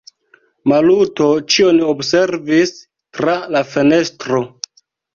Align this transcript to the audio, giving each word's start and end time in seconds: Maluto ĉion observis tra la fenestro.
Maluto 0.71 1.27
ĉion 1.57 1.83
observis 1.93 2.75
tra 3.21 3.39
la 3.55 3.65
fenestro. 3.77 4.47